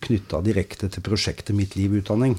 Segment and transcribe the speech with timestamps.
[0.00, 2.38] knytta direkte til prosjektet Mitt liv utdanning.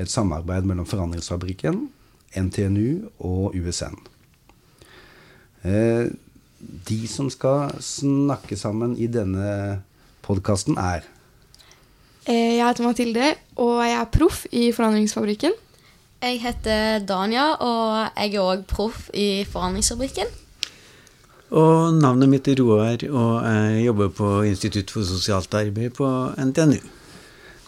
[0.00, 1.88] Et samarbeid mellom Forandringsfabrikken,
[2.36, 3.98] NTNU og USN.
[5.64, 6.08] Eh,
[6.88, 9.82] de som skal snakke sammen i denne
[10.22, 11.02] podkasten, er
[12.22, 15.50] Eh, Jeg heter Mathilde, og jeg er proff i Forandringsfabrikken.
[16.22, 20.30] Jeg heter Dania, og jeg er òg proff i Forandringsfabrikken.
[21.52, 26.08] Og navnet mitt er Roar, og jeg jobber på Institutt for sosialt arbeid på
[26.40, 26.78] NTNU.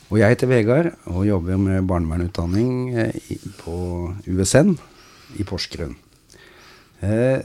[0.09, 3.77] Og jeg heter Vegard og jobber med barnevernutdanning eh, på
[4.31, 4.77] USN
[5.41, 5.97] i Porsgrunn.
[7.05, 7.45] Eh,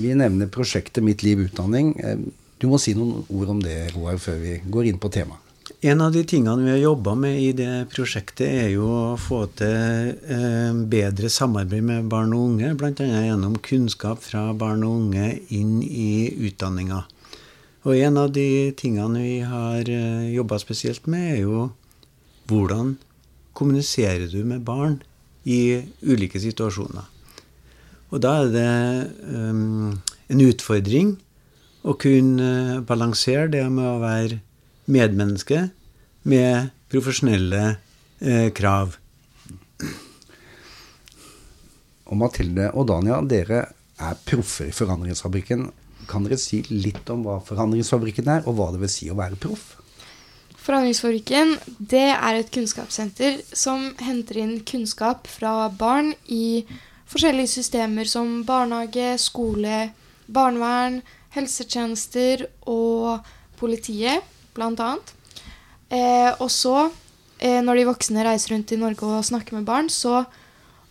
[0.00, 1.92] vi nevner prosjektet Mitt liv utdanning.
[2.00, 2.18] Eh,
[2.58, 5.49] du må si noen ord om det, Roar, før vi går inn på temaet.
[5.80, 9.46] En av de tingene vi har jobba med i det prosjektet, er jo å få
[9.56, 13.06] til eh, bedre samarbeid med barn og unge, bl.a.
[13.24, 16.98] gjennom kunnskap fra barn og unge inn i utdanninga.
[17.88, 21.64] Og en av de tingene vi har eh, jobba spesielt med, er jo
[22.52, 22.98] hvordan
[23.56, 24.98] kommuniserer du med barn
[25.48, 27.08] i ulike situasjoner.
[28.12, 28.68] Og da er det
[29.32, 29.64] eh,
[30.28, 31.16] en utfordring
[31.88, 34.42] å kunne balansere det med å være
[34.92, 35.68] medmenneske
[36.28, 37.62] med profesjonelle
[38.20, 38.96] eh, krav.
[42.10, 43.64] Og Mathilde og Dania, dere
[44.00, 45.68] er proffer i Forandringsfabrikken.
[46.10, 49.38] Kan dere si litt om hva Forandringsfabrikken er, og hva det vil si å være
[49.40, 49.76] proff?
[50.60, 56.66] Forandringsfabrikken det er et kunnskapssenter som henter inn kunnskap fra barn i
[57.10, 59.88] forskjellige systemer som barnehage, skole,
[60.30, 61.00] barnevern,
[61.34, 63.24] helsetjenester og
[63.60, 64.20] politiet,
[64.66, 65.14] annet.
[65.90, 66.90] Eh, og så,
[67.38, 70.26] eh, når de voksne reiser rundt i Norge og snakker med barn, så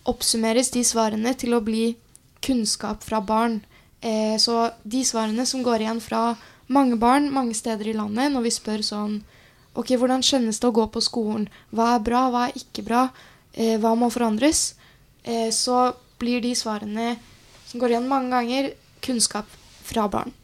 [0.04, 1.96] oppsummeres de svarene til å bli
[2.42, 3.60] kunnskap fra barn.
[4.00, 6.36] Eh, så de svarene som går igjen fra
[6.68, 9.20] mange barn mange steder i landet, når vi spør sånn
[9.70, 11.44] Ok, hvordan kjennes det å gå på skolen?
[11.70, 13.04] Hva er bra, hva er ikke bra?
[13.54, 14.74] Eh, hva må forandres?
[15.22, 17.12] Eh, så blir de svarene
[17.68, 19.46] som går igjen mange ganger, kunnskap
[19.86, 20.34] fra barn.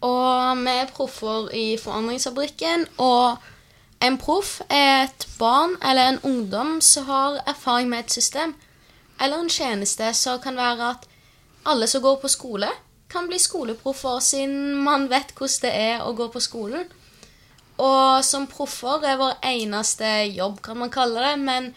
[0.00, 2.86] Og vi er proffer i Forandringsfabrikken.
[2.98, 3.36] Og
[4.04, 8.54] en proff er et barn eller en ungdom som har erfaring med et system.
[9.20, 11.08] Eller en tjeneste som kan være at
[11.66, 12.68] alle som går på skole,
[13.10, 16.84] kan bli skoleproffer, siden man vet hvordan det er å gå på skolen.
[17.78, 21.34] Og som proffer er vår eneste jobb, kan man kalle det.
[21.40, 21.72] Men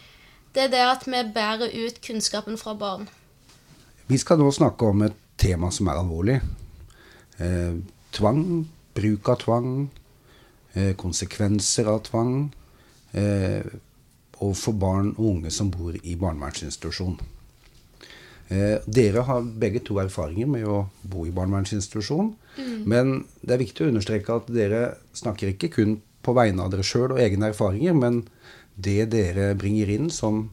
[0.53, 3.07] det er det at vi bærer ut kunnskapen fra barn.
[4.07, 6.39] Vi skal nå snakke om et tema som er alvorlig.
[7.39, 7.77] Eh,
[8.11, 9.89] tvang, bruk av tvang,
[10.73, 12.51] eh, konsekvenser av tvang,
[13.13, 13.63] eh,
[14.41, 17.19] og for barn og unge som bor i barnevernsinstitusjon.
[18.49, 22.35] Eh, dere har begge to erfaringer med å bo i barnevernsinstitusjon.
[22.85, 26.83] Men det er viktig å understreke at dere snakker ikke kun på vegne av dere
[26.83, 28.27] sjøl og egne erfaringer, men
[28.75, 30.49] det dere bringer inn som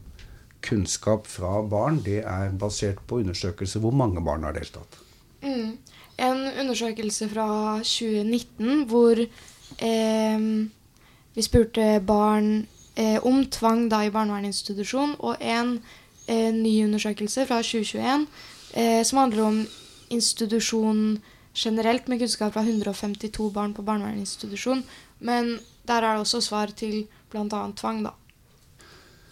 [0.65, 4.99] kunnskap fra barn, det er basert på undersøkelser hvor mange barn har deltatt.
[5.43, 5.77] Mm.
[6.19, 7.47] En undersøkelse fra
[7.83, 10.45] 2019 hvor eh,
[11.35, 12.67] vi spurte barn
[12.99, 15.77] eh, om tvang da i barnevernsinstitusjon, og en
[16.27, 18.25] eh, ny undersøkelse fra 2021
[18.73, 19.59] eh, som handler om
[20.09, 21.19] institusjon
[21.55, 24.83] generelt, med kunnskap fra 152 barn på barnevernsinstitusjon.
[25.19, 27.71] Men der er det også svar til bl.a.
[27.75, 28.15] tvang, da.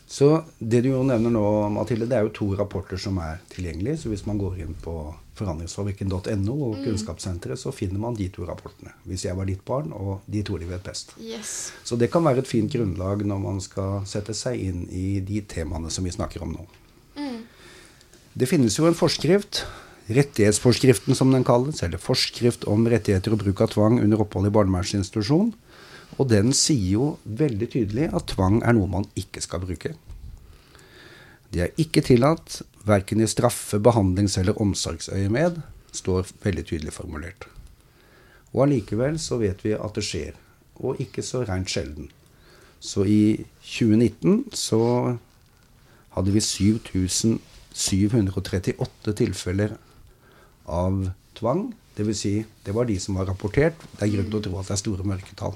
[0.07, 1.45] Så det du jo nevner nå,
[1.75, 3.97] Mathilde, det er jo to rapporter som er tilgjengelige.
[3.97, 4.95] Så hvis man går inn på
[5.37, 8.95] forandringsfabrikken.no og Kunnskapssenteret, så finner man de to rapportene.
[9.07, 11.13] Hvis jeg var ditt barn, og de to de vet best.
[11.21, 11.71] Yes.
[11.87, 15.43] Så det kan være et fint grunnlag når man skal sette seg inn i de
[15.47, 16.67] temaene som vi snakker om nå.
[18.37, 19.63] Det finnes jo en forskrift,
[20.13, 24.53] rettighetsforskriften som den kalles, eller forskrift om rettigheter og bruk av tvang under opphold i
[24.53, 25.55] barnevernsinstitusjon.
[26.21, 29.95] Og den sier jo veldig tydelig at tvang er noe man ikke skal bruke.
[31.49, 35.61] Det er ikke tillatt, verken i straffe-, behandlings- eller omsorgsøyemed,
[35.91, 37.47] står veldig tydelig formulert.
[38.53, 40.33] Og allikevel så vet vi at det skjer,
[40.81, 42.07] og ikke så rent sjelden.
[42.79, 45.17] Så i 2019 så
[46.15, 49.77] hadde vi 7738 tilfeller
[50.65, 51.73] av tvang.
[51.97, 52.19] Dvs.
[52.21, 53.77] Si, det var de som var rapportert.
[53.97, 55.55] Det er grunn til å tro at det er store mørketall.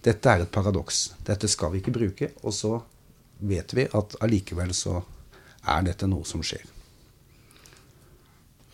[0.00, 1.12] dette er et paradoks.
[1.28, 2.26] Dette skal vi ikke bruke.
[2.40, 2.80] Og så
[3.40, 5.04] vet vi at allikevel så
[5.66, 6.64] er dette noe som skjer.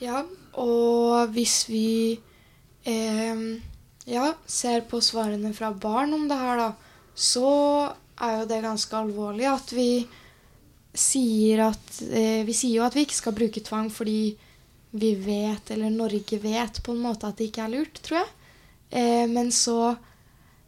[0.02, 0.22] Ja,
[0.60, 2.18] og hvis vi
[2.84, 3.44] eh,
[4.06, 6.70] ja, ser på svarene fra barn om det her, da,
[7.16, 7.50] så
[8.20, 9.90] er jo det ganske alvorlig at vi
[10.96, 14.36] sier at eh, Vi sier jo at vi ikke skal bruke tvang fordi
[14.96, 18.30] vi vet, eller Norge vet på en måte at det ikke er lurt, tror jeg.
[18.96, 19.96] Eh, men så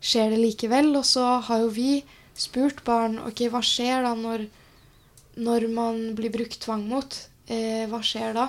[0.04, 0.90] skjer det likevel.
[0.98, 2.02] Og så har jo vi
[2.38, 4.44] spurt barn ok, hva skjer da når,
[5.38, 7.14] når man blir brukt tvang mot.
[7.48, 8.48] Eh, hva skjer da?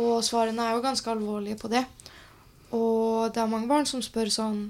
[0.00, 1.84] Og svarene er jo ganske alvorlige på det.
[2.74, 4.64] Og det er mange barn som spør sånn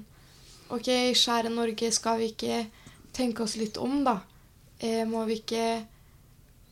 [0.73, 2.63] OK, kjære Norge, skal vi ikke
[3.15, 4.19] tenke oss litt om, da?
[4.79, 5.65] Eh, må vi ikke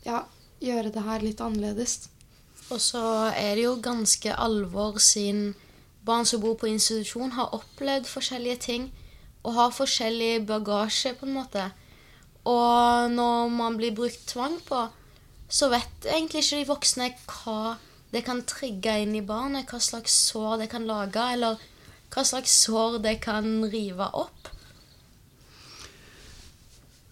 [0.06, 0.24] ja,
[0.62, 2.10] gjøre det her litt annerledes?
[2.72, 5.54] Og så er det jo ganske alvor siden
[6.06, 8.90] barn som bor på institusjon, har opplevd forskjellige ting
[9.44, 11.70] og har forskjellig bagasje, på en måte.
[12.50, 14.86] Og når man blir brukt tvang på,
[15.48, 17.76] så vet egentlig ikke de voksne hva
[18.14, 21.62] det kan trigge inn i barnet, hva slags sår det kan lage, eller
[22.14, 24.52] hva slags sår det kan rive opp.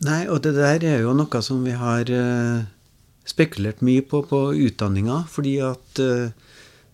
[0.05, 2.63] Nei, og det der er jo noe som vi har uh,
[3.25, 6.33] spekulert mye på på utdanninga, fordi at uh,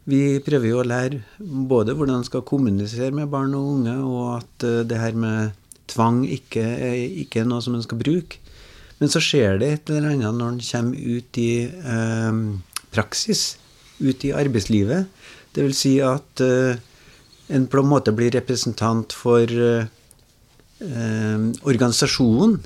[0.08, 4.28] vi prøver jo å lære både hvordan man skal kommunisere med barn og unge, og
[4.42, 5.56] at uh, det her med
[5.92, 6.64] tvang ikke
[7.24, 8.42] ikke er noe som en skal bruke.
[8.98, 12.40] Men så skjer det et eller annet når en kommer ut i eh,
[12.94, 13.44] praksis,
[14.02, 15.06] ut i arbeidslivet.
[15.54, 16.80] Det vil si at eh,
[17.54, 19.86] en på en måte blir representant for eh,
[21.62, 22.58] organisasjonen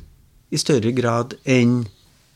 [0.52, 1.84] i større grad enn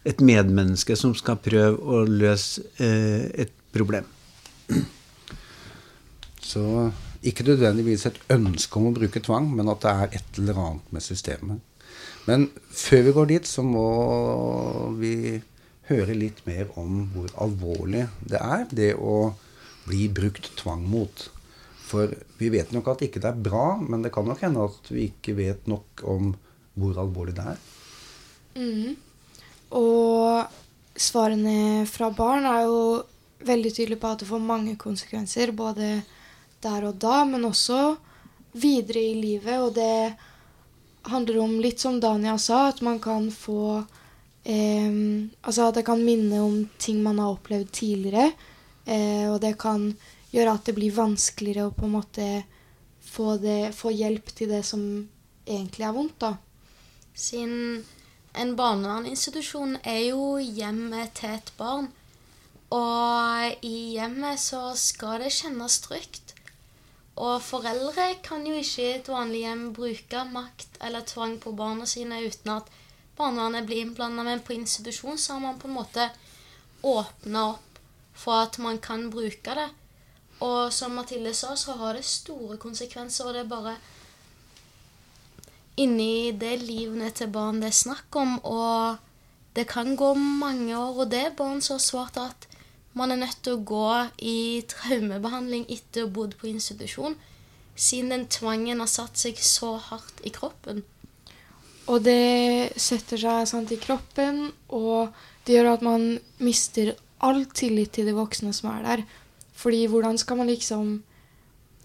[0.06, 4.06] et medmenneske som skal prøve å løse eh, et problem.
[6.46, 6.92] Så
[7.26, 10.94] ikke nødvendigvis et ønske om å bruke tvang, men at det er et eller annet
[10.96, 11.62] med systemet.
[12.26, 13.86] Men før vi går dit, så må
[15.00, 15.16] vi
[15.90, 19.36] høre litt mer om hvor alvorlig det er, det å
[19.86, 21.28] bli brukt tvang mot.
[21.86, 24.90] For vi vet nok at ikke det er bra, men det kan nok hende at
[24.90, 26.34] vi ikke vet nok om
[26.76, 27.60] hvor alvorlig det er.
[28.58, 28.96] Mm.
[29.78, 32.80] Og svarene fra barn er jo
[33.46, 35.54] veldig tydelige på at det får mange konsekvenser.
[35.56, 36.00] Både
[36.66, 37.96] der og da, men også
[38.56, 39.60] videre i livet.
[39.62, 40.16] Og det
[41.12, 43.84] handler om litt som Dania sa, at man kan få
[44.44, 44.92] eh,
[45.46, 48.32] Altså at det kan minne om ting man har opplevd tidligere.
[48.86, 49.92] Eh, og det kan
[50.34, 52.30] gjøre at det blir vanskeligere å på en måte
[53.06, 54.82] få, det, få hjelp til det som
[55.46, 56.36] egentlig er vondt, da.
[57.16, 57.86] Siden
[58.36, 61.88] en barnevernsinstitusjon er jo hjemmet til et barn.
[62.76, 66.25] Og i hjemmet så skal det kjennes trygt.
[67.16, 71.88] Og foreldre kan jo ikke i et vanlig hjem bruke makt eller tvang på barna
[71.88, 72.72] sine uten at
[73.16, 74.26] barnevernet blir innblanda.
[74.28, 76.10] Men på institusjon så har man på en måte
[76.84, 77.80] åpna opp
[78.16, 79.70] for at man kan bruke det.
[80.44, 83.76] Og som Mathilde sa, så har det store konsekvenser, og det er bare
[85.80, 88.38] inni det livene til barn det er snakk om.
[88.44, 88.98] Og
[89.56, 92.48] det kan gå mange år, og det er barn som har svart at
[92.96, 93.88] man er nødt til å gå
[94.24, 97.18] i traumebehandling etter å ha bodd på institusjon,
[97.76, 100.84] siden den tvangen har satt seg så hardt i kroppen.
[101.92, 105.12] Og det setter seg sant, i kroppen, og
[105.46, 109.04] det gjør at man mister all tillit til de voksne som er der.
[109.56, 111.04] Fordi hvordan skal man liksom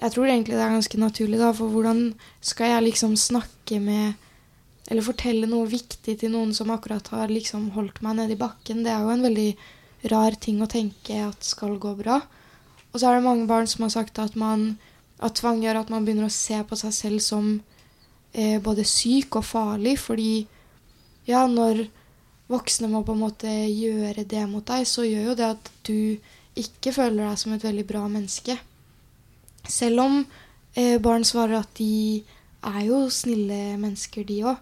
[0.00, 4.14] Jeg tror egentlig det er ganske naturlig, da, for hvordan skal jeg liksom snakke med
[4.88, 8.83] Eller fortelle noe viktig til noen som akkurat har liksom holdt meg nede i bakken?
[8.83, 9.50] Det er jo en veldig
[10.09, 12.21] rar ting å tenke at skal gå bra.
[12.90, 14.78] Og så er det mange barn som har sagt at, man,
[15.21, 17.52] at tvang gjør at man begynner å se på seg selv som
[18.33, 20.33] eh, både syk og farlig, fordi
[21.28, 21.85] ja, når
[22.50, 26.19] voksne må på en måte gjøre det mot deg, så gjør jo det at du
[26.59, 28.57] ikke føler deg som et veldig bra menneske.
[29.71, 30.16] Selv om
[30.75, 32.25] eh, barn svarer at de
[32.66, 34.59] er jo snille mennesker, de òg.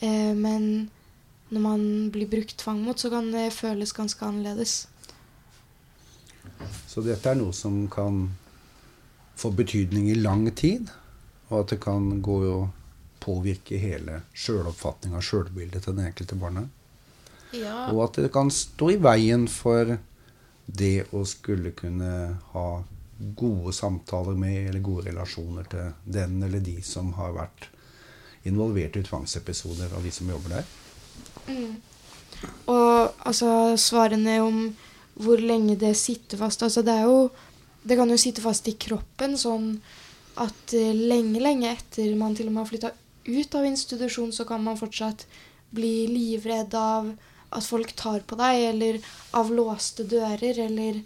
[0.00, 0.88] Eh, men
[1.48, 4.86] når man blir brukt tvang mot, så kan det føles ganske annerledes.
[6.86, 8.26] Så dette er noe som kan
[9.38, 10.90] få betydning i lang tid,
[11.48, 12.66] og at det kan gå og
[13.22, 16.68] påvirke hele sjøloppfatninga, sjølbildet til det enkelte barnet.
[17.56, 17.88] Ja.
[17.94, 19.96] Og at det kan stå i veien for
[20.68, 22.12] det å skulle kunne
[22.52, 22.68] ha
[23.18, 27.70] gode samtaler med eller gode relasjoner til den eller de som har vært
[28.46, 30.68] involvert i tvangsepisoder av de som jobber der.
[31.48, 31.76] Mm.
[32.70, 34.60] Og altså svarene om
[35.18, 37.30] hvor lenge det sitter fast Altså det er jo
[37.82, 39.72] Det kan jo sitte fast i kroppen sånn
[40.38, 42.90] at uh, lenge, lenge etter man til og med har flytta
[43.28, 45.24] ut av institusjon, så kan man fortsatt
[45.74, 47.08] bli livredd av
[47.50, 49.00] at folk tar på deg, eller
[49.36, 51.00] av låste dører, eller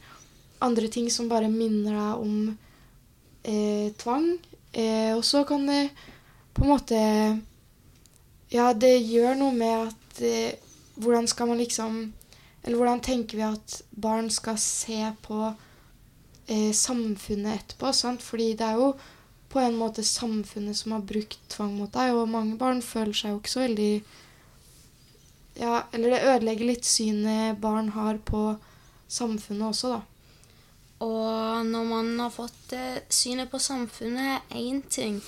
[0.62, 2.36] andre ting som bare minner deg om
[3.42, 4.28] eh, tvang.
[4.72, 5.88] Eh, og så kan det
[6.54, 7.00] på en måte
[8.52, 10.58] Ja, det gjør noe med at eh,
[11.00, 12.12] Hvordan skal man liksom
[12.62, 15.38] Eller hvordan tenker vi at barn skal se på
[16.46, 17.92] eh, samfunnet etterpå?
[17.92, 18.22] Sant?
[18.22, 18.92] Fordi det er jo
[19.52, 23.34] på en måte samfunnet som har brukt tvang mot deg, og mange barn føler seg
[23.34, 23.90] jo ikke så veldig
[25.60, 28.54] ja, eller det ødelegger litt synet barn har på
[29.12, 30.00] samfunnet også, da.
[31.04, 35.18] Og når man har fått eh, synet på samfunnet, er én ting.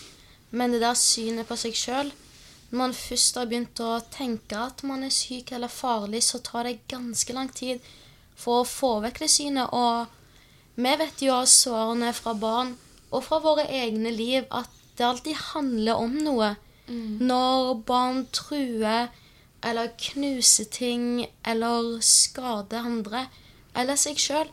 [0.54, 2.12] Men det der synet på seg sjøl
[2.70, 6.68] Når man først har begynt å tenke at man er syk eller farlig, så tar
[6.68, 7.84] det ganske lang tid
[8.36, 9.74] for å få vekk det synet.
[9.74, 12.74] Og vi vet jo av svarene fra barn
[13.14, 16.54] og fra våre egne liv at det alltid handler om noe.
[16.88, 17.22] Mm.
[17.22, 19.08] Når barn truer
[19.64, 23.26] eller knuser ting eller skader andre
[23.74, 24.50] eller seg sjøl.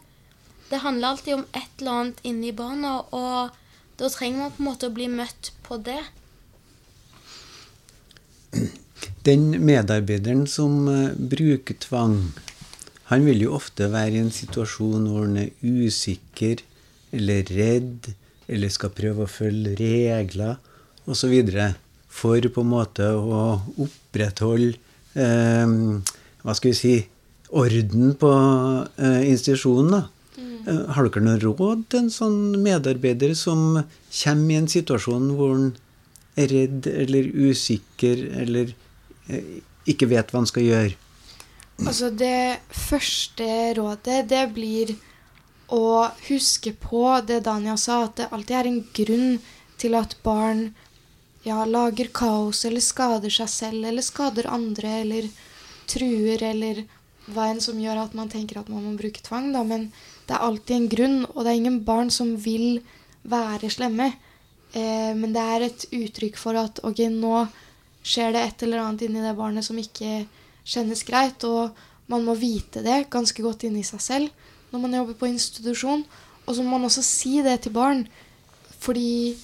[0.70, 3.52] Det handler alltid om et eller annet inni barna, og
[4.00, 6.00] da trenger man på en måte å bli møtt på det.
[9.26, 12.18] Den medarbeideren som eh, bruker tvang,
[13.12, 16.64] han vil jo ofte være i en situasjon hvor han er usikker
[17.12, 18.12] eller redd,
[18.52, 20.58] eller skal prøve å følge regler
[21.06, 21.36] osv.
[22.12, 23.44] For på en måte å
[23.84, 24.80] opprettholde
[25.14, 25.76] eh,
[26.42, 26.96] hva skal vi si
[27.52, 29.94] orden på eh, institusjonen.
[30.00, 30.04] da.
[30.42, 30.92] Mm.
[30.94, 33.82] har dere noe råd til en sånn medarbeider som
[34.14, 35.72] kommer i en situasjon hvor han
[36.36, 38.74] redd eller usikker eller
[39.28, 40.98] eh, ikke vet hva han skal gjøre?
[41.82, 43.48] Altså, det første
[43.78, 44.94] rådet, det blir
[45.74, 49.30] å huske på det Dania sa, at det alltid er en grunn
[49.82, 50.68] til at barn
[51.44, 55.30] ja, lager kaos eller skader seg selv eller skader andre eller
[55.90, 56.84] truer eller
[57.32, 59.64] hva enn som gjør at man tenker at man må bruke tvang, da.
[59.66, 59.90] Men
[60.28, 62.82] det er alltid en grunn, og det er ingen barn som vil
[63.24, 64.12] være slemme.
[64.74, 67.46] Eh, men det er et uttrykk for at ok, nå
[68.02, 70.26] skjer det et eller annet inni det barnet som ikke
[70.64, 71.76] kjennes greit, og
[72.12, 76.04] man må vite det ganske godt inni seg selv når man jobber på institusjon.
[76.48, 78.06] Og så må man også si det til barn,
[78.82, 79.36] fordi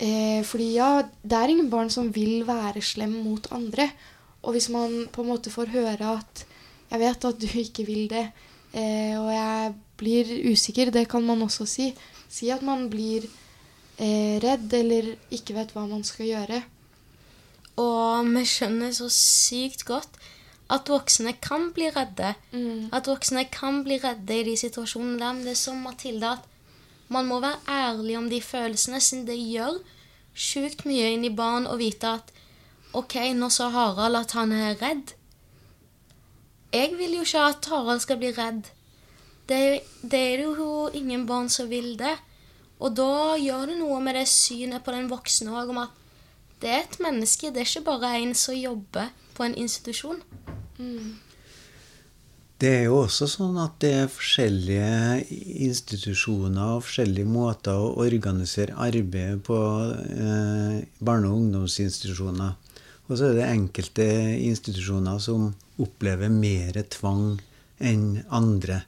[0.00, 3.90] Eh, fordi ja, det er ingen barn som vil være slem mot andre.
[4.40, 6.46] Og hvis man på en måte får høre at
[6.90, 8.32] 'jeg vet at du ikke vil det',
[8.72, 11.94] eh, og jeg blir usikker, det kan man også si.
[12.28, 13.28] Si at man blir
[14.00, 16.60] eh, redd eller ikke vet hva man skal gjøre.
[17.80, 20.18] Og vi skjønner så sykt godt
[20.70, 22.34] at voksne kan bli redde.
[22.52, 22.90] Mm.
[22.94, 25.36] At voksne kan bli redde i de situasjonene der.
[25.36, 26.46] Men det er som Mathilde at
[27.10, 29.80] man må være ærlig om de følelsene, siden det gjør
[30.34, 32.30] sjukt mye inn i barn å vite at
[32.94, 35.14] OK, nå sa Harald at han er redd.
[36.74, 38.70] Jeg vil jo ikke at Harald skal bli redd.
[39.50, 42.14] Det, det er jo ingen barn som vil det.
[42.80, 45.96] Og da gjør det noe med det synet på den voksne òg, om at
[46.60, 50.20] det er et menneske, det er ikke bare en som jobber på en institusjon.
[50.80, 51.18] Mm.
[52.60, 54.88] Det er jo også sånn at det er forskjellige
[55.64, 62.58] institusjoner og forskjellige måter å organisere arbeidet på eh, barne- og ungdomsinstitusjoner.
[63.08, 64.04] Og så er det enkelte
[64.44, 65.48] institusjoner som
[65.80, 67.40] opplever mer tvang
[67.80, 68.82] enn andre.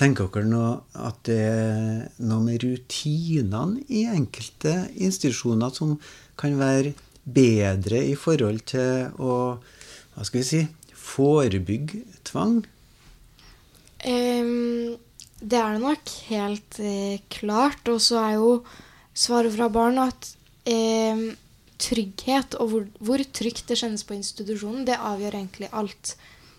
[0.00, 0.64] Tenker dere nå
[0.96, 5.98] at det er noe med rutinene i enkelte institusjoner som
[6.40, 6.94] kan være
[7.28, 9.34] bedre i forhold til å
[10.14, 10.62] hva skal vi si,
[10.96, 12.58] forebygge tvang?
[14.04, 14.96] Um,
[15.40, 17.88] det er det nok helt eh, klart.
[17.88, 18.50] Og så er jo
[19.16, 20.32] svaret fra barn at
[20.68, 21.30] eh,
[21.80, 26.16] trygghet og hvor, hvor trygt det kjennes på institusjonen, det avgjør egentlig alt.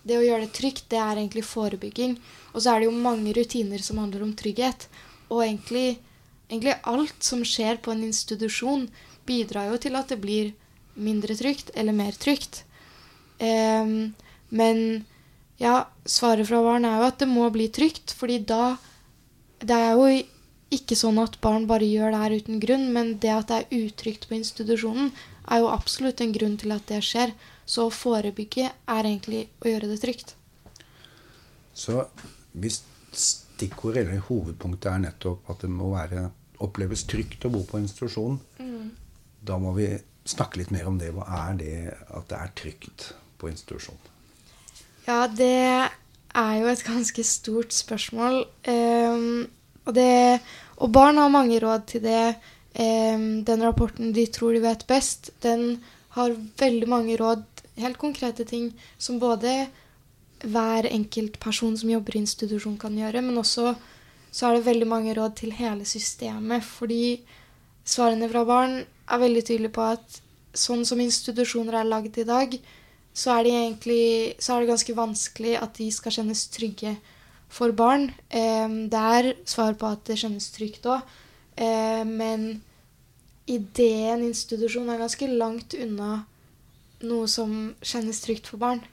[0.08, 2.16] Det å gjøre det trygt, det er egentlig forebygging.
[2.54, 4.88] Og så er det jo mange rutiner som handler om trygghet.
[5.30, 6.00] Og egentlig,
[6.50, 8.88] egentlig alt som skjer på en institusjon,
[9.30, 10.52] bidrar jo til at det blir
[10.96, 12.64] mindre trygt eller mer trygt.
[13.42, 14.14] Um,
[14.50, 15.06] men
[15.62, 18.78] ja, svaret fra barn er jo at det må bli trygt, fordi da
[19.62, 20.06] Det er jo
[20.74, 23.84] ikke sånn at barn bare gjør det her uten grunn, men det at det er
[23.86, 25.12] utrygt på institusjonen,
[25.46, 27.36] er jo absolutt en grunn til at det skjer.
[27.72, 30.36] Så å forebygge er egentlig å gjøre det trygt.
[31.72, 32.04] Så
[32.52, 32.82] hvis
[33.16, 36.28] stikkordet eller hovedpunktet er nettopp at det må være,
[36.62, 38.40] oppleves trygt å bo på institusjon,
[39.42, 39.88] da må vi
[40.28, 41.14] snakke litt mer om det.
[41.16, 41.76] Hva er det
[42.12, 43.08] at det er trygt
[43.42, 43.98] på institusjon?
[45.08, 45.56] Ja, det
[46.38, 48.44] er jo et ganske stort spørsmål.
[48.68, 49.48] Um,
[49.88, 50.42] og, det,
[50.78, 52.36] og barn har mange råd til det.
[52.72, 55.82] Um, den rapporten 'De tror de vet best', den
[56.16, 57.44] har veldig mange råd,
[57.80, 59.68] helt konkrete ting, som både
[60.42, 63.76] hver enkelt person som jobber i institusjon kan gjøre, men også
[64.32, 66.64] så er det veldig mange råd til hele systemet.
[66.64, 67.20] Fordi
[67.84, 70.22] svarene fra barn er veldig tydelige på at
[70.58, 72.56] sånn som institusjoner er lagd i dag,
[73.14, 76.96] så er, egentlig, så er det ganske vanskelig at de skal kjennes trygge
[77.52, 78.08] for barn.
[78.32, 81.04] Eh, det er svar på at det kjennes trygt òg,
[81.60, 82.62] eh, men
[83.52, 86.22] ideen institusjon er ganske langt unna
[87.08, 88.84] noe som kjennes trygt for barn.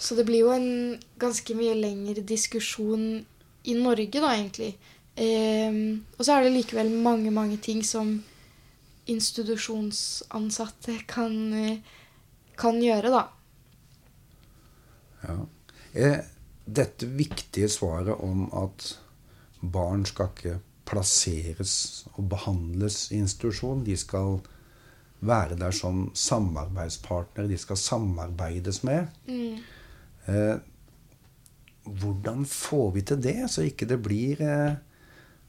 [0.00, 3.24] Så det blir jo en ganske mye lengre diskusjon
[3.68, 4.72] i Norge, da, egentlig.
[5.20, 5.72] Eh,
[6.16, 8.14] og så er det likevel mange, mange ting som
[9.10, 11.34] institusjonsansatte kan,
[12.60, 13.26] kan gjøre, da.
[15.26, 15.36] Ja.
[15.90, 16.20] Er
[16.64, 18.92] dette viktige svaret om at
[19.60, 20.58] barn skal ikke
[20.90, 24.40] plasseres og behandles i institusjon, de skal
[25.20, 29.08] være der som samarbeidspartner de skal samarbeides med.
[29.26, 29.58] Mm.
[30.26, 30.56] Eh,
[31.84, 34.78] hvordan får vi til det, så ikke det blir eh,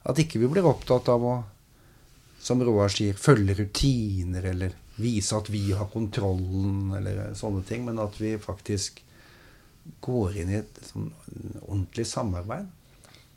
[0.02, 1.34] At ikke vi blir opptatt av å,
[2.42, 8.02] som Roar sier, følge rutiner eller vise at vi har kontrollen, eller sånne ting, men
[8.02, 8.98] at vi faktisk
[10.02, 11.12] går inn i et sånn
[11.68, 12.66] ordentlig samarbeid.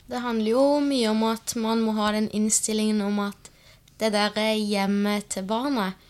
[0.09, 3.51] Det handler jo mye om at man må ha den innstillingen om at
[4.01, 6.01] det der er hjemmet til barnet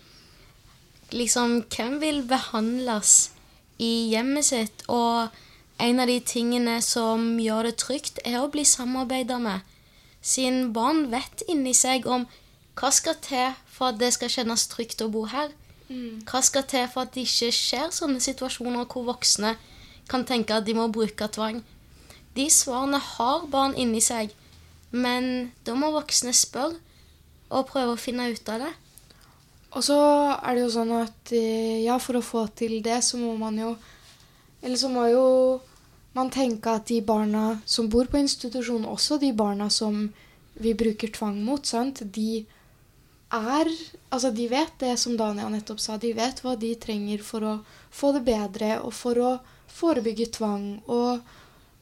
[1.12, 3.32] Liksom, hvem vil behandles
[3.78, 4.86] i hjemmet sitt.
[4.88, 5.28] Og
[5.82, 9.62] en av de tingene som gjør det trygt, er å bli samarbeida med.
[10.26, 12.26] Siden barn vet inni seg om
[12.76, 15.52] hva skal til for at det skal kjennes trygt å bo her.
[15.88, 16.24] Mm.
[16.26, 19.54] Hva skal til for at det ikke skjer sånne situasjoner hvor voksne
[20.10, 21.62] kan tenke at de må bruke tvang.
[22.36, 24.34] De svarene har barn inni seg,
[24.92, 26.82] men da må voksne spørre
[27.54, 28.74] og prøve å finne ut av det.
[29.76, 29.98] Og så
[30.40, 33.60] er det jo sånn at eh, ja, for å få til det, så må man
[33.60, 33.76] jo
[34.64, 35.26] Eller så må jo
[36.16, 40.08] man tenke at de barna som bor på institusjon, også de barna som
[40.56, 42.46] vi bruker tvang mot, sant, de
[43.36, 43.72] er
[44.16, 45.98] Altså, de vet det som Dania nettopp sa.
[46.00, 47.56] De vet hva de trenger for å
[47.92, 49.32] få det bedre, og for å
[49.68, 50.78] forebygge tvang.
[50.88, 51.20] Og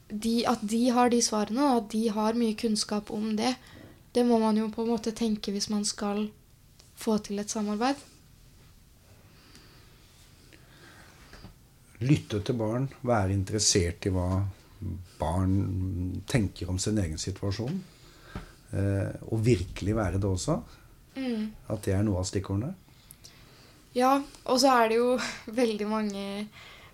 [0.09, 3.53] de, at de har de svarene, og at de har mye kunnskap om det,
[4.17, 6.25] det må man jo på en måte tenke hvis man skal
[7.03, 8.01] få til et samarbeid?
[12.03, 14.27] Lytte til barn, være interessert i hva
[15.19, 17.81] barn tenker om sin egen situasjon.
[18.73, 20.57] Eh, og virkelig være det også.
[21.15, 21.51] Mm.
[21.69, 22.73] At det er noe av stikkordene.
[23.93, 24.15] Ja,
[24.49, 25.11] og så er det jo
[25.61, 26.25] veldig mange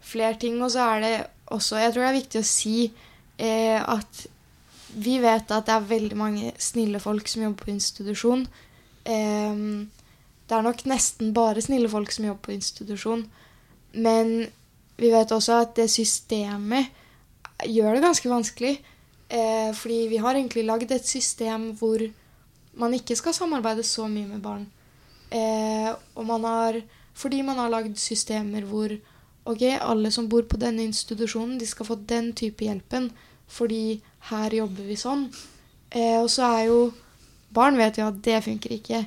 [0.01, 0.59] flere ting.
[0.63, 1.13] Og så er det
[1.49, 2.75] også Jeg tror det er viktig å si
[3.37, 4.25] eh, at
[4.89, 8.45] vi vet at det er veldig mange snille folk som jobber på institusjon.
[9.05, 9.63] Eh,
[10.49, 13.27] det er nok nesten bare snille folk som jobber på institusjon.
[13.93, 14.47] Men
[14.97, 16.89] vi vet også at det systemet
[17.69, 18.79] gjør det ganske vanskelig.
[19.29, 22.01] Eh, fordi vi har egentlig lagd et system hvor
[22.81, 24.65] man ikke skal samarbeide så mye med barn.
[25.31, 26.81] Eh, og man har,
[27.13, 28.95] fordi man har lagd systemer hvor
[29.45, 33.12] ok, alle som bor på denne institusjonen, de skal få den type hjelpen.
[33.49, 35.27] Fordi her jobber vi sånn.
[35.91, 36.81] Eh, og så er jo
[37.49, 38.97] Barn vet jo at det funker ikke.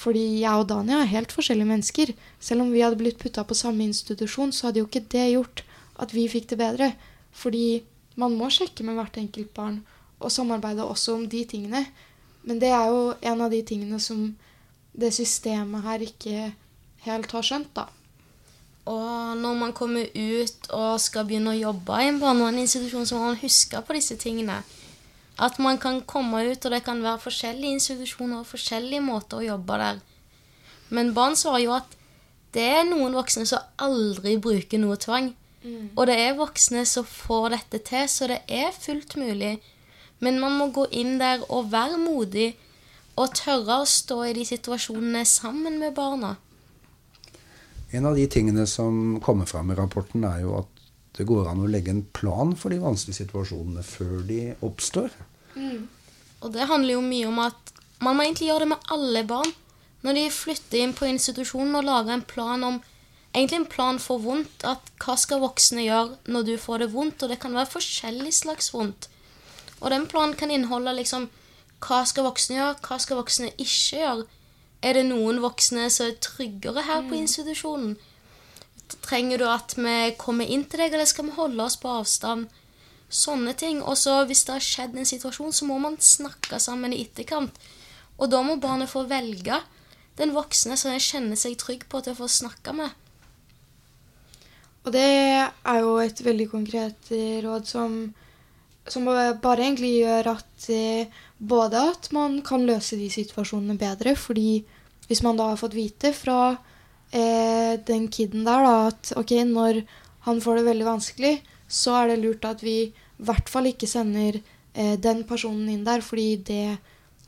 [0.00, 2.12] Fordi jeg og Dania er helt forskjellige mennesker.
[2.40, 5.64] Selv om vi hadde blitt putta på samme institusjon, så hadde jo ikke det gjort
[6.00, 6.92] at vi fikk det bedre.
[7.36, 7.82] Fordi
[8.20, 9.82] man må sjekke med hvert enkelt barn
[10.20, 11.84] og samarbeide også om de tingene.
[12.42, 14.30] Men det er jo en av de tingene som
[14.96, 16.50] det systemet her ikke
[17.04, 17.86] helt har skjønt, da.
[18.90, 23.30] Og når man kommer ut og skal begynne å jobbe i en barnevernsinstitusjon, så må
[23.30, 24.62] man huske på disse tingene.
[25.40, 29.46] At man kan komme ut, og det kan være forskjellige institusjoner og forskjellige måter å
[29.46, 30.00] jobbe der.
[30.90, 31.96] Men barn svarer jo at
[32.54, 35.30] det er noen voksne som aldri bruker noe tvang.
[35.62, 35.92] Mm.
[35.94, 39.58] Og det er voksne som får dette til, så det er fullt mulig.
[40.20, 42.50] Men man må gå inn der og være modig
[43.20, 46.34] og tørre å stå i de situasjonene sammen med barna.
[47.90, 50.84] En av de tingene som kommer fram i rapporten, er jo at
[51.18, 55.10] det går an å legge en plan for de vanskelige situasjonene før de oppstår.
[55.54, 55.88] Mm.
[56.40, 59.52] Og det handler jo mye om at man må egentlig gjøre det med alle barn.
[60.00, 62.80] Når de flytter inn på institusjonen og lager en plan om
[63.30, 64.64] Egentlig en plan for vondt.
[64.66, 67.22] At hva skal voksne gjøre når du får det vondt?
[67.22, 69.06] Og det kan være forskjellig slags vondt.
[69.80, 71.28] Og den planen kan inneholde liksom
[71.80, 74.26] hva skal voksne gjøre, hva skal voksne ikke gjøre?
[74.84, 77.20] Er det noen voksne som er tryggere her på mm.
[77.22, 77.94] institusjonen?
[79.04, 82.50] Trenger du at vi kommer inn til deg, eller skal vi holde oss på avstand?
[83.10, 83.82] Sånne ting.
[83.82, 87.54] Og så hvis det har skjedd en situasjon, så må man snakke sammen i etterkant.
[88.20, 89.60] Og da må barnet få velge.
[90.20, 92.90] den voksne som jeg kjenner seg trygg på til å få snakke med.
[94.84, 97.94] Og det er jo et veldig konkret eh, råd som,
[98.84, 104.62] som bare egentlig gjør at eh, både at man kan løse de situasjonene bedre, fordi
[105.08, 106.52] hvis man da har fått vite fra
[107.12, 109.82] eh, den kiden der da, at ok, når
[110.28, 111.34] han får det veldig vanskelig,
[111.70, 115.86] så er det lurt at vi i hvert fall ikke sender eh, den personen inn
[115.86, 116.64] der, fordi det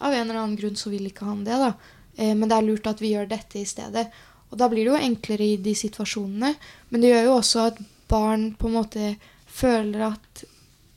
[0.03, 1.59] av en eller annen grunn så vil ikke han det.
[1.61, 1.73] da.
[2.17, 4.09] Eh, men det er lurt at vi gjør dette i stedet.
[4.51, 6.55] Og da blir det jo enklere i de situasjonene.
[6.91, 7.79] Men det gjør jo også at
[8.11, 9.13] barn på en måte
[9.53, 10.43] føler at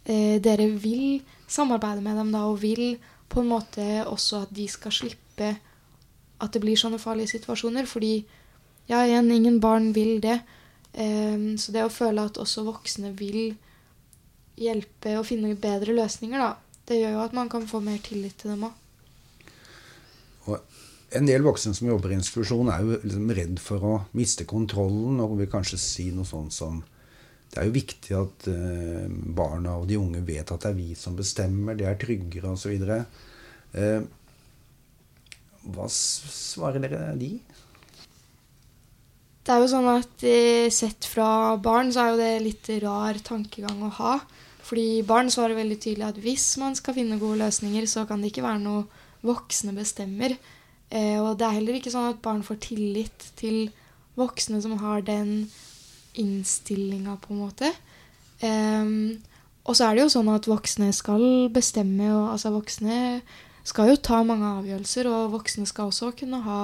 [0.10, 2.98] eh, dere vil samarbeide med dem da, og vil
[3.32, 5.54] på en måte også at de skal slippe
[6.44, 7.88] at det blir sånne farlige situasjoner.
[7.88, 8.18] Fordi
[8.90, 10.40] ja, igjen, ingen barn vil det.
[10.96, 13.56] Eh, så det å føle at også voksne vil
[14.56, 18.38] hjelpe og finne bedre løsninger, da, det gjør jo at man kan få mer tillit
[18.40, 18.82] til dem òg.
[21.16, 25.22] En del voksne som jobber i institusjon, er jo liksom redd for å miste kontrollen
[25.24, 26.84] og vil kanskje si noe sånt som
[27.46, 29.06] Det er jo viktig at uh,
[29.38, 32.74] barna og de unge vet at det er vi som bestemmer, de er tryggere osv.
[33.72, 34.02] Uh,
[35.72, 37.30] hva svarer dere de?
[39.46, 43.20] Det er jo sånn at uh, Sett fra barn så er jo det litt rar
[43.22, 44.18] tankegang å ha.
[44.66, 48.32] Fordi barn svarer veldig tydelig at hvis man skal finne gode løsninger, så kan det
[48.32, 48.88] ikke være noe
[49.26, 50.34] voksne bestemmer.
[50.90, 53.68] Eh, og det er heller ikke sånn at barn får tillit til
[54.18, 55.52] voksne som har den
[56.18, 57.70] innstillinga, på en måte.
[58.42, 58.90] Eh,
[59.66, 63.22] og så er det jo sånn at voksne skal bestemme, og altså voksne
[63.66, 66.64] skal jo ta mange avgjørelser, og voksne skal også kunne ha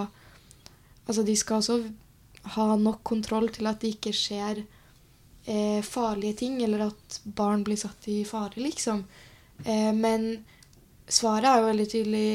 [1.10, 1.76] Altså de skal også
[2.56, 4.64] ha nok kontroll til at det ikke skjer
[5.46, 9.04] eh, farlige ting, eller at barn blir satt i fare, liksom.
[9.66, 10.32] Eh, men
[11.08, 12.26] svaret er jo veldig tydelig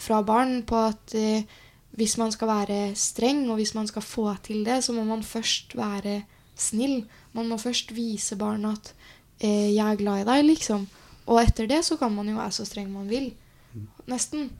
[0.00, 1.42] fra barn på at eh,
[1.98, 5.22] hvis man skal være streng, og hvis man skal få til det, så må man
[5.26, 6.22] først være
[6.56, 7.02] snill.
[7.32, 8.94] Man må først vise barna at
[9.40, 10.88] eh, 'jeg er glad i deg', liksom.
[11.26, 13.32] Og etter det så kan man jo være så streng man vil.
[14.06, 14.50] Nesten.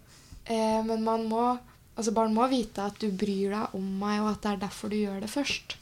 [0.46, 1.58] Eh, men man må
[1.98, 4.92] Altså barn må vite at du bryr deg om meg, og at det er derfor
[4.92, 5.76] du gjør det først.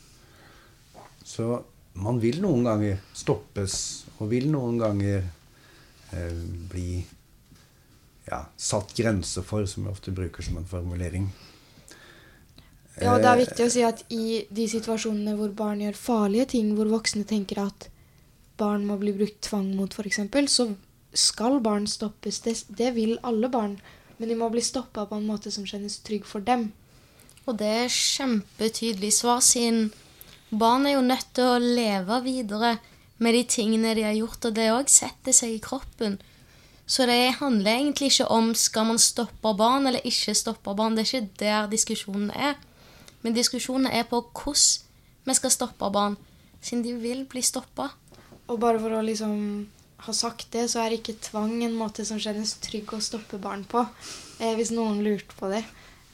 [1.25, 1.61] Så
[1.99, 5.23] man vil noen ganger stoppes, og vil noen ganger
[6.17, 6.41] eh,
[6.71, 7.03] bli
[8.29, 11.29] ja, satt grenser for, som vi ofte bruker som en formulering.
[12.99, 16.49] Ja, og det er viktig å si at i de situasjonene hvor barn gjør farlige
[16.55, 17.87] ting, hvor voksne tenker at
[18.59, 20.73] barn må bli brukt tvang mot, f.eks., så
[21.15, 22.41] skal barn stoppes.
[22.45, 23.79] Det, det, vil alle barn.
[24.19, 26.71] Men de må bli stoppa på en måte som kjennes trygg for dem.
[27.47, 29.93] Og det er kjempetydelig svar, siden
[30.51, 32.77] barn er jo nødt til å leve videre
[33.19, 36.19] med de tingene de har gjort, og det òg setter seg i kroppen.
[36.89, 40.97] Så det handler egentlig ikke om skal man stoppe barn eller ikke stoppe barn.
[40.97, 42.57] Det er ikke der diskusjonen er.
[43.21, 46.17] Men diskusjonen er på hvordan vi skal stoppe barn,
[46.65, 47.91] siden de vil bli stoppa.
[48.49, 49.35] Og bare for å liksom
[50.07, 53.65] ha sagt det, så er ikke tvang en måte som kjennes trygg å stoppe barn
[53.69, 53.83] på.
[54.39, 55.65] Eh, hvis noen lurte på det.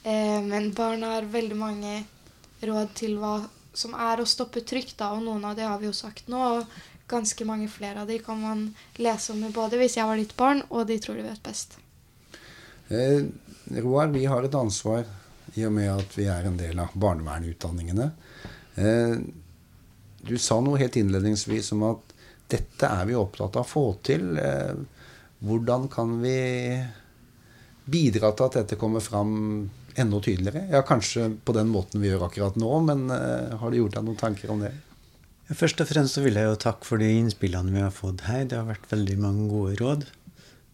[0.03, 1.99] Eh, men barn har veldig mange
[2.65, 3.37] råd til hva
[3.75, 6.41] som er å stoppe trygt, da, og noen av det har vi jo sagt nå.
[6.57, 8.61] og ganske mange flere av de kan man
[8.97, 11.77] lese om både hvis jeg var ditt barn, og de tror de vet best.
[12.89, 13.25] Eh,
[13.81, 15.05] Roar, vi har et ansvar
[15.55, 18.09] i og med at vi er en del av barnevernutdanningene.
[18.75, 19.15] Eh,
[20.25, 22.14] du sa noe helt innledningsvis om at
[22.51, 24.35] dette er vi opptatt av å få til.
[24.37, 24.75] Eh,
[25.45, 26.37] hvordan kan vi
[27.85, 29.33] bidra til at dette kommer fram
[29.95, 30.67] enda tydeligere?
[30.71, 34.07] Ja, kanskje på den måten vi gjør akkurat nå, men eh, har du gjort deg
[34.07, 34.73] noen tanker om det?
[35.45, 38.47] Først og fremst så vil jeg jo takke for de innspillene vi har fått her.
[38.49, 40.07] Det har vært veldig mange gode råd.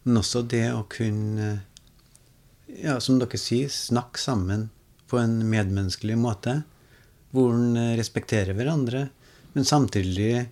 [0.04, 1.50] Men også det å kunne,
[2.80, 4.70] ja, som dere sier, snakke sammen
[5.12, 6.62] på en medmenneskelig måte.
[7.36, 9.10] Hvor en respekterer hverandre,
[9.52, 10.48] men samtidig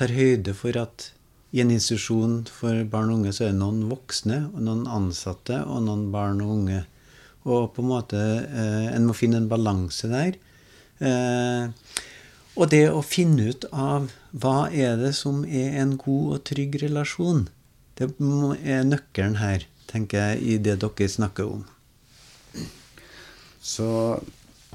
[0.00, 1.10] tar høyde for at
[1.50, 5.58] i en institusjon for barn og unge så er det noen voksne, og noen ansatte
[5.66, 6.84] og noen barn og unge.
[7.48, 10.36] Og på en måte eh, En må finne en balanse der.
[11.00, 11.72] Eh,
[12.54, 16.76] og det å finne ut av hva er det som er en god og trygg
[16.82, 17.48] relasjon,
[17.98, 21.64] det er nøkkelen her, tenker jeg, i det dere snakker om.
[23.60, 23.88] Så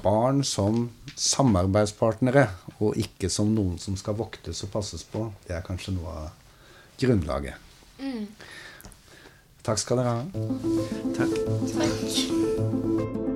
[0.02, 2.48] barn som samarbeidspartnere,
[2.80, 6.28] og ikke som noen som skal voktes og passes på, det er kanskje noe av
[7.00, 7.54] grunnlaget.
[8.00, 8.26] Mm.
[9.66, 10.20] Takk skal dere ha.
[11.16, 11.32] Takk.
[11.74, 13.32] Takk.